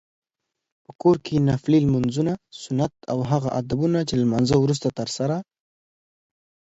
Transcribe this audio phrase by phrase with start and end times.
[0.83, 5.37] په کور کې نفلي لمونځونه، سنت او هغه ادبونه چې له لمانځته وروسته ترسره